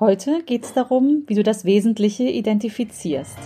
[0.00, 3.36] Heute geht es darum, wie du das Wesentliche identifizierst.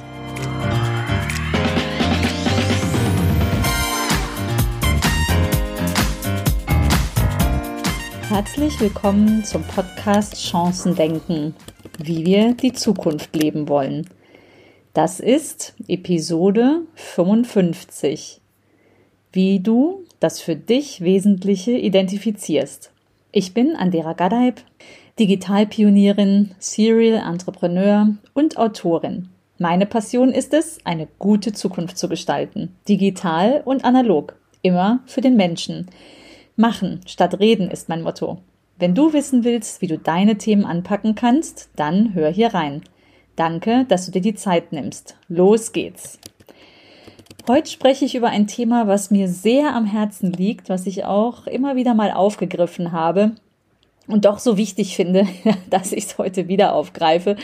[8.29, 11.57] Herzlich willkommen zum Podcast Chancen denken,
[11.99, 14.09] wie wir die Zukunft leben wollen.
[14.93, 18.41] Das ist Episode 55.
[19.33, 22.93] Wie du das für dich Wesentliche identifizierst.
[23.33, 24.61] Ich bin Andera Gadeib,
[25.21, 29.29] Digitalpionierin, Serial Entrepreneur und Autorin.
[29.59, 35.37] Meine Passion ist es, eine gute Zukunft zu gestalten, digital und analog, immer für den
[35.37, 35.87] Menschen.
[36.57, 38.39] Machen statt reden ist mein Motto.
[38.77, 42.83] Wenn du wissen willst, wie du deine Themen anpacken kannst, dann hör hier rein.
[43.37, 45.17] Danke, dass du dir die Zeit nimmst.
[45.29, 46.19] Los geht's.
[47.47, 51.47] Heute spreche ich über ein Thema, was mir sehr am Herzen liegt, was ich auch
[51.47, 53.37] immer wieder mal aufgegriffen habe
[54.07, 55.27] und doch so wichtig finde,
[55.71, 57.37] dass ich es heute wieder aufgreife.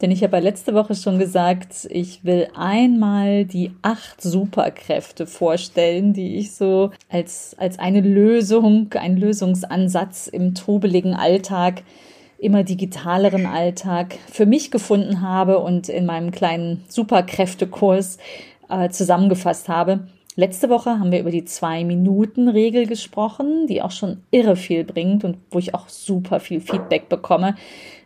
[0.00, 6.12] Denn ich habe ja letzte Woche schon gesagt, ich will einmal die acht Superkräfte vorstellen,
[6.12, 11.82] die ich so als, als eine Lösung, ein Lösungsansatz im trubeligen Alltag
[12.38, 18.18] immer digitaleren Alltag für mich gefunden habe und in meinem kleinen Superkräftekurs
[18.68, 20.06] äh, zusammengefasst habe.
[20.38, 25.38] Letzte Woche haben wir über die Zwei-Minuten-Regel gesprochen, die auch schon irre viel bringt und
[25.50, 27.56] wo ich auch super viel Feedback bekomme,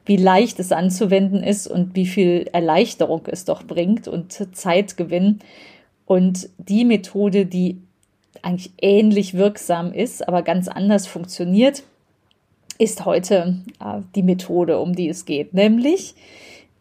[0.06, 5.40] wie leicht es anzuwenden ist und wie viel Erleichterung es doch bringt und Zeitgewinn.
[6.06, 7.80] Und die Methode, die
[8.42, 11.82] eigentlich ähnlich wirksam ist, aber ganz anders funktioniert,
[12.78, 16.14] ist heute äh, die Methode, um die es geht, nämlich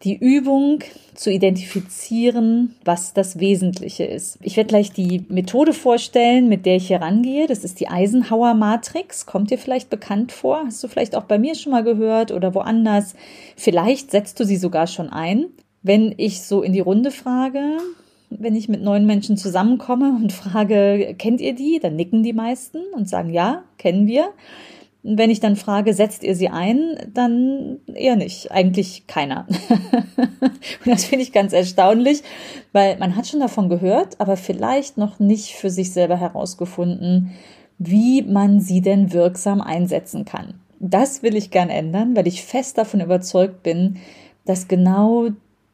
[0.02, 0.80] die Übung
[1.14, 4.38] zu identifizieren, was das Wesentliche ist.
[4.40, 7.46] Ich werde gleich die Methode vorstellen, mit der ich hier rangehe.
[7.46, 9.26] Das ist die Eisenhower Matrix.
[9.26, 10.62] Kommt dir vielleicht bekannt vor?
[10.64, 13.14] Hast du vielleicht auch bei mir schon mal gehört oder woanders?
[13.56, 15.46] Vielleicht setzt du sie sogar schon ein.
[15.82, 17.60] Wenn ich so in die Runde frage,
[18.30, 21.78] wenn ich mit neuen Menschen zusammenkomme und frage, kennt ihr die?
[21.78, 24.30] Dann nicken die meisten und sagen, ja, kennen wir.
[25.02, 28.52] Wenn ich dann frage, setzt ihr sie ein, dann eher nicht.
[28.52, 29.46] Eigentlich keiner.
[30.18, 32.22] und das finde ich ganz erstaunlich,
[32.72, 37.30] weil man hat schon davon gehört, aber vielleicht noch nicht für sich selber herausgefunden,
[37.78, 40.60] wie man sie denn wirksam einsetzen kann.
[40.80, 43.96] Das will ich gern ändern, weil ich fest davon überzeugt bin,
[44.44, 45.30] dass genau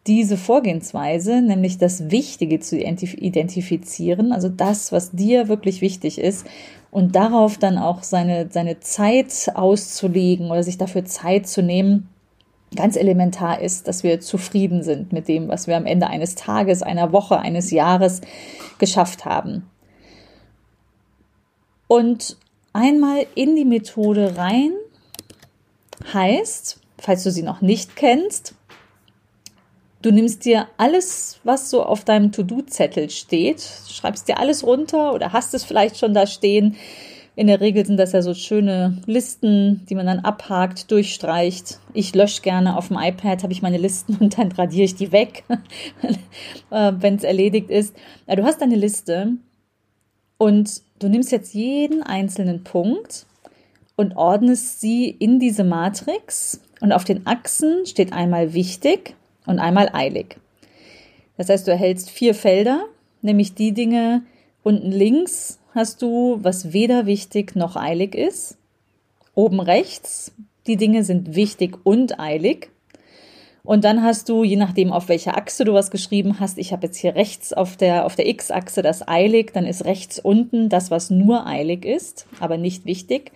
[0.07, 6.47] diese Vorgehensweise, nämlich das Wichtige zu identifizieren, also das, was dir wirklich wichtig ist,
[6.97, 12.09] und darauf dann auch seine, seine Zeit auszulegen oder sich dafür Zeit zu nehmen,
[12.75, 16.83] ganz elementar ist, dass wir zufrieden sind mit dem, was wir am Ende eines Tages,
[16.83, 18.23] einer Woche, eines Jahres
[18.79, 19.69] geschafft haben.
[21.87, 22.39] Und
[22.73, 24.73] einmal in die Methode rein
[26.15, 28.55] heißt, falls du sie noch nicht kennst,
[30.07, 35.33] Du nimmst dir alles, was so auf deinem To-Do-Zettel steht, schreibst dir alles runter oder
[35.33, 36.77] hast es vielleicht schon da stehen.
[37.35, 41.81] In der Regel sind das ja so schöne Listen, die man dann abhakt, durchstreicht.
[41.93, 45.11] Ich lösche gerne auf dem iPad, habe ich meine Listen und dann radiere ich die
[45.11, 45.43] weg,
[46.71, 47.97] äh, wenn es erledigt ist.
[48.29, 49.33] Ja, du hast deine Liste
[50.39, 53.27] und du nimmst jetzt jeden einzelnen Punkt
[53.97, 56.61] und ordnest sie in diese Matrix.
[56.81, 59.16] Und auf den Achsen steht einmal wichtig,
[59.47, 60.37] und einmal eilig.
[61.37, 62.85] Das heißt, du erhältst vier Felder,
[63.23, 64.23] nämlich die Dinge
[64.63, 68.57] unten links hast du, was weder wichtig noch eilig ist.
[69.35, 70.33] Oben rechts,
[70.67, 72.71] die Dinge sind wichtig und eilig.
[73.63, 76.87] Und dann hast du, je nachdem, auf welcher Achse du was geschrieben hast, ich habe
[76.87, 80.91] jetzt hier rechts auf der, auf der X-Achse das eilig, dann ist rechts unten das,
[80.91, 83.33] was nur eilig ist, aber nicht wichtig.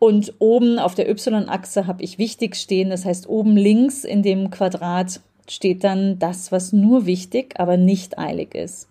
[0.00, 2.88] Und oben auf der Y-Achse habe ich wichtig stehen.
[2.88, 8.18] Das heißt, oben links in dem Quadrat steht dann das, was nur wichtig, aber nicht
[8.18, 8.88] eilig ist.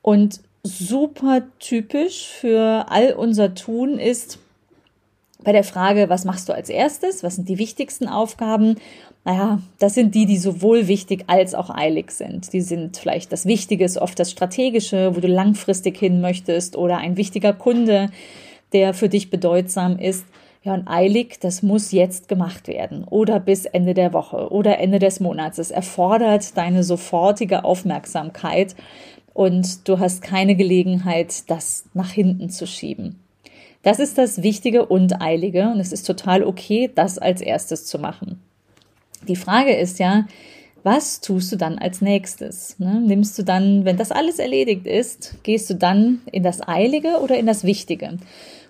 [0.00, 4.38] Und super typisch für all unser Tun ist
[5.44, 7.22] bei der Frage, was machst du als erstes?
[7.22, 8.76] Was sind die wichtigsten Aufgaben?
[9.26, 12.54] Naja, das sind die, die sowohl wichtig als auch eilig sind.
[12.54, 16.96] Die sind vielleicht das Wichtige ist oft das Strategische, wo du langfristig hin möchtest oder
[16.96, 18.08] ein wichtiger Kunde,
[18.72, 20.24] der für dich bedeutsam ist.
[20.64, 25.00] Ja, und eilig, das muss jetzt gemacht werden oder bis Ende der Woche oder Ende
[25.00, 25.58] des Monats.
[25.58, 28.76] Es erfordert deine sofortige Aufmerksamkeit
[29.34, 33.18] und du hast keine Gelegenheit, das nach hinten zu schieben.
[33.82, 37.98] Das ist das Wichtige und Eilige und es ist total okay, das als erstes zu
[37.98, 38.40] machen.
[39.26, 40.26] Die Frage ist ja,
[40.84, 42.78] was tust du dann als nächstes?
[42.78, 43.00] Ne?
[43.00, 47.38] Nimmst du dann, wenn das alles erledigt ist, gehst du dann in das Eilige oder
[47.38, 48.18] in das Wichtige?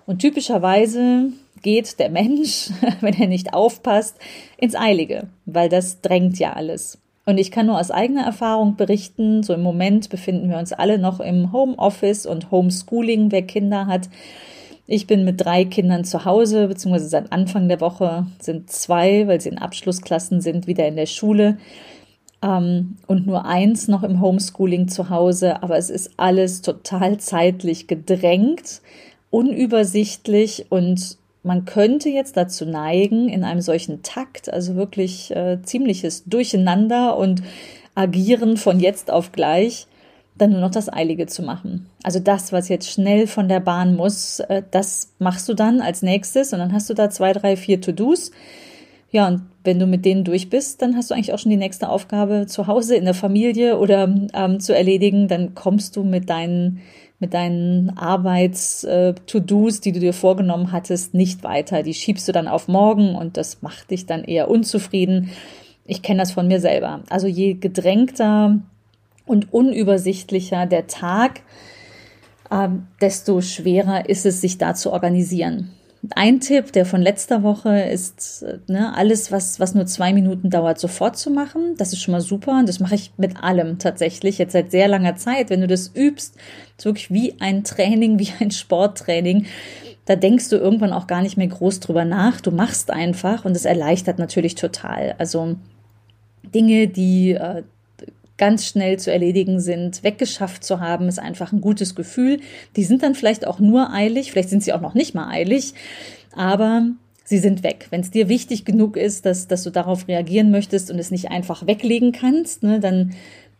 [0.05, 2.69] Und typischerweise geht der Mensch,
[3.01, 4.17] wenn er nicht aufpasst,
[4.57, 6.99] ins Eilige, weil das drängt ja alles.
[7.25, 10.99] Und ich kann nur aus eigener Erfahrung berichten, so im Moment befinden wir uns alle
[10.99, 14.09] noch im Homeoffice und Homeschooling, wer Kinder hat.
[14.87, 19.39] Ich bin mit drei Kindern zu Hause, beziehungsweise seit Anfang der Woche sind zwei, weil
[19.39, 21.57] sie in Abschlussklassen sind, wieder in der Schule
[22.43, 25.63] ähm, und nur eins noch im Homeschooling zu Hause.
[25.63, 28.81] Aber es ist alles total zeitlich gedrängt,
[29.33, 36.25] unübersichtlich und man könnte jetzt dazu neigen, in einem solchen Takt, also wirklich äh, ziemliches
[36.25, 37.41] Durcheinander und
[37.95, 39.87] Agieren von jetzt auf gleich,
[40.37, 41.87] dann nur noch das Eilige zu machen.
[42.03, 46.03] Also das, was jetzt schnell von der Bahn muss, äh, das machst du dann als
[46.03, 48.29] nächstes und dann hast du da zwei, drei, vier To-Dos.
[49.09, 51.57] Ja, und wenn du mit denen durch bist, dann hast du eigentlich auch schon die
[51.57, 55.27] nächste Aufgabe zu Hause in der Familie oder ähm, zu erledigen.
[55.27, 56.81] Dann kommst du mit deinen
[57.23, 61.81] mit deinen Arbeits-To-Dos, äh, die du dir vorgenommen hattest, nicht weiter.
[61.81, 65.29] Die schiebst du dann auf morgen und das macht dich dann eher unzufrieden.
[65.85, 66.99] Ich kenne das von mir selber.
[67.09, 68.59] Also je gedrängter
[69.25, 71.43] und unübersichtlicher der Tag,
[72.51, 72.67] äh,
[72.99, 75.69] desto schwerer ist es, sich da zu organisieren.
[76.15, 80.77] Ein Tipp, der von letzter Woche ist, ne, alles, was, was nur zwei Minuten dauert,
[80.77, 81.75] sofort zu machen.
[81.77, 82.59] Das ist schon mal super.
[82.59, 85.49] Und das mache ich mit allem tatsächlich, jetzt seit sehr langer Zeit.
[85.49, 86.35] Wenn du das übst,
[86.77, 89.45] ist wirklich wie ein Training, wie ein Sporttraining.
[90.05, 92.41] Da denkst du irgendwann auch gar nicht mehr groß drüber nach.
[92.41, 95.15] Du machst einfach und es erleichtert natürlich total.
[95.17, 95.55] Also
[96.43, 97.63] Dinge, die äh,
[98.43, 102.41] ganz schnell zu erledigen sind, weggeschafft zu haben, ist einfach ein gutes Gefühl.
[102.75, 105.73] Die sind dann vielleicht auch nur eilig, vielleicht sind sie auch noch nicht mal eilig,
[106.35, 106.87] aber
[107.23, 107.87] sie sind weg.
[107.89, 111.31] Wenn es dir wichtig genug ist, dass, dass du darauf reagieren möchtest und es nicht
[111.31, 113.13] einfach weglegen kannst, ne, dann,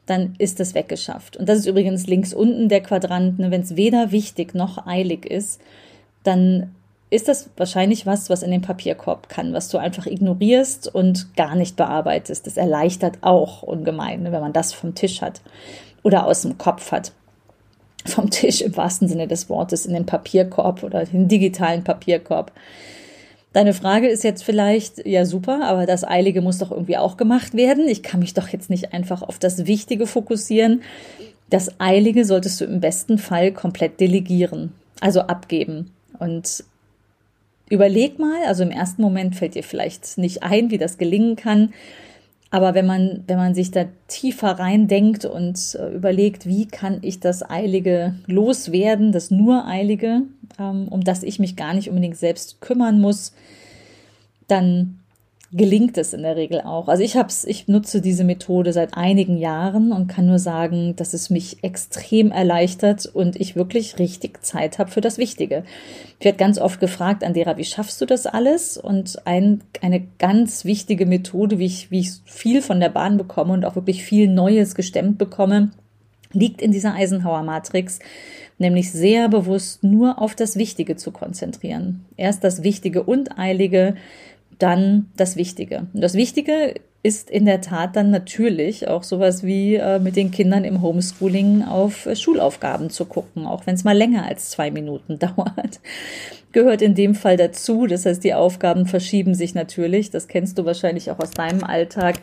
[0.06, 1.38] dann ist das weggeschafft.
[1.38, 3.40] Und das ist übrigens links unten der Quadrant.
[3.40, 5.62] Ne, Wenn es weder wichtig noch eilig ist,
[6.24, 6.76] dann
[7.14, 11.56] ist das wahrscheinlich was, was in den Papierkorb kann, was du einfach ignorierst und gar
[11.56, 12.48] nicht bearbeitest.
[12.48, 15.42] Das erleichtert auch ungemein, ne, wenn man das vom Tisch hat
[16.02, 17.12] oder aus dem Kopf hat.
[18.06, 22.52] Vom Tisch im wahrsten Sinne des Wortes in den Papierkorb oder den digitalen Papierkorb.
[23.54, 27.54] Deine Frage ist jetzt vielleicht, ja super, aber das Eilige muss doch irgendwie auch gemacht
[27.54, 27.88] werden.
[27.88, 30.82] Ich kann mich doch jetzt nicht einfach auf das Wichtige fokussieren.
[31.52, 35.92] Das Eilige solltest du im besten Fall komplett delegieren, also abgeben.
[36.18, 36.64] Und
[37.70, 41.74] Überleg mal, also im ersten Moment fällt dir vielleicht nicht ein, wie das gelingen kann.
[42.52, 47.20] Aber wenn man, wenn man sich da tiefer reindenkt und äh, überlegt, wie kann ich
[47.20, 50.22] das Eilige loswerden, das nur Eilige,
[50.60, 53.34] ähm, um das ich mich gar nicht unbedingt selbst kümmern muss,
[54.48, 55.00] dann
[55.56, 56.88] gelingt es in der Regel auch.
[56.88, 61.14] Also ich hab's, ich nutze diese Methode seit einigen Jahren und kann nur sagen, dass
[61.14, 65.64] es mich extrem erleichtert und ich wirklich richtig Zeit habe für das Wichtige.
[66.20, 68.78] Ich werde ganz oft gefragt, Andera, wie schaffst du das alles?
[68.78, 73.54] Und ein, eine ganz wichtige Methode, wie ich, wie ich viel von der Bahn bekomme
[73.54, 75.70] und auch wirklich viel Neues gestemmt bekomme,
[76.32, 78.00] liegt in dieser Eisenhower Matrix,
[78.58, 82.06] nämlich sehr bewusst nur auf das Wichtige zu konzentrieren.
[82.18, 83.96] Erst das Wichtige und Eilige,
[84.64, 85.88] dann das Wichtige.
[85.94, 90.32] Und das Wichtige ist in der Tat dann natürlich auch sowas wie äh, mit den
[90.32, 94.72] Kindern im Homeschooling auf äh, Schulaufgaben zu gucken, auch wenn es mal länger als zwei
[94.72, 95.82] Minuten dauert.
[96.54, 97.88] Gehört in dem Fall dazu.
[97.88, 100.12] Das heißt, die Aufgaben verschieben sich natürlich.
[100.12, 102.16] Das kennst du wahrscheinlich auch aus deinem Alltag.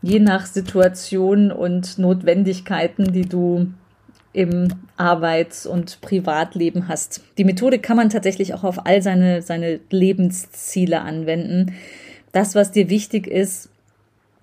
[0.00, 3.72] Je nach Situation und Notwendigkeiten, die du
[4.34, 7.22] im Arbeits- und Privatleben hast.
[7.38, 11.74] Die Methode kann man tatsächlich auch auf all seine, seine Lebensziele anwenden.
[12.32, 13.70] Das, was dir wichtig ist,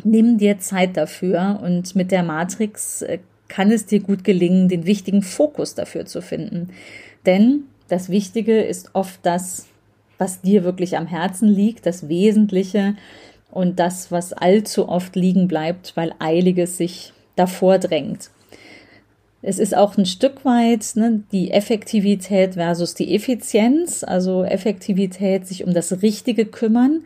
[0.04, 3.20] nimm dir Zeit dafür und mit der Matrix äh,
[3.50, 6.70] kann es dir gut gelingen, den wichtigen Fokus dafür zu finden.
[7.26, 9.68] Denn das Wichtige ist oft das,
[10.18, 12.96] was dir wirklich am Herzen liegt, das Wesentliche
[13.52, 18.30] und das, was allzu oft liegen bleibt, weil Eiliges sich davor drängt.
[19.42, 25.64] Es ist auch ein Stück weit ne, die Effektivität versus die Effizienz, also Effektivität, sich
[25.66, 27.02] um das Richtige kümmern.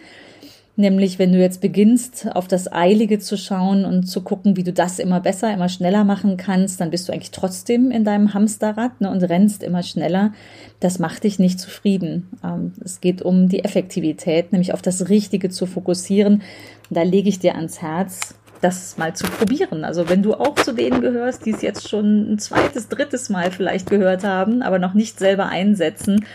[0.77, 4.74] Nämlich, wenn du jetzt beginnst, auf das Eilige zu schauen und zu gucken, wie du
[4.74, 9.00] das immer besser, immer schneller machen kannst, dann bist du eigentlich trotzdem in deinem Hamsterrad
[9.00, 10.34] ne, und rennst immer schneller.
[10.82, 12.27] Das macht dich nicht zufrieden.
[12.44, 16.42] Ähm, es geht um die Effektivität, nämlich auf das Richtige zu fokussieren.
[16.89, 18.36] Und da lege ich dir ans Herz,
[18.66, 19.86] das mal zu probieren.
[19.86, 23.52] Also wenn du auch zu denen gehörst, die es jetzt schon ein zweites, drittes Mal
[23.52, 26.26] vielleicht gehört haben, aber noch nicht selber einsetzen,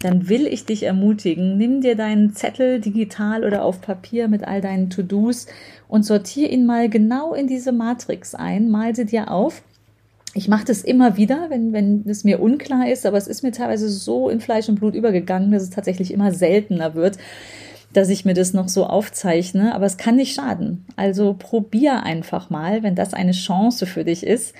[0.00, 4.62] dann will ich dich ermutigen, nimm dir deinen Zettel digital oder auf Papier mit all
[4.62, 5.46] deinen To-Dos
[5.86, 9.62] und sortier ihn mal genau in diese Matrix ein, mal sie dir auf.
[10.32, 13.52] Ich mache das immer wieder, wenn, wenn es mir unklar ist, aber es ist mir
[13.52, 17.18] teilweise so in Fleisch und Blut übergegangen, dass es tatsächlich immer seltener wird,
[17.96, 19.74] dass ich mir das noch so aufzeichne.
[19.74, 20.84] Aber es kann nicht schaden.
[20.96, 24.54] Also probier einfach mal, wenn das eine Chance für dich ist.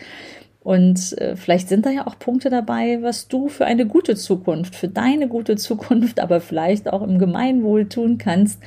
[0.64, 4.74] Und äh, vielleicht sind da ja auch Punkte dabei, was du für eine gute Zukunft,
[4.74, 8.60] für deine gute Zukunft, aber vielleicht auch im Gemeinwohl tun kannst.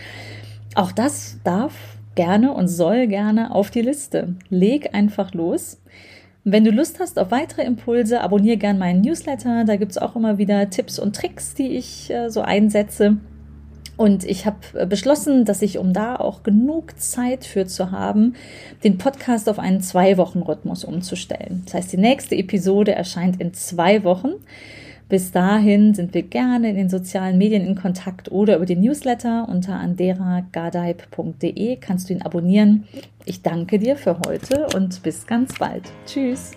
[0.75, 1.73] Auch das darf
[2.13, 4.35] gerne und soll gerne auf die Liste.
[4.49, 5.79] Leg einfach los.
[6.43, 9.65] Wenn du Lust hast auf weitere Impulse, abonniere gern meinen Newsletter.
[9.65, 13.17] Da gibt es auch immer wieder Tipps und Tricks, die ich äh, so einsetze.
[13.97, 18.35] Und ich habe äh, beschlossen, dass ich, um da auch genug Zeit für zu haben,
[18.83, 21.63] den Podcast auf einen Zwei-Wochen-Rhythmus umzustellen.
[21.65, 24.29] Das heißt, die nächste Episode erscheint in zwei Wochen.
[25.09, 29.47] Bis dahin sind wir gerne in den sozialen Medien in Kontakt oder über den Newsletter
[29.49, 32.87] unter anderagadeib.de kannst du ihn abonnieren.
[33.25, 35.83] Ich danke dir für heute und bis ganz bald.
[36.05, 36.51] Tschüss.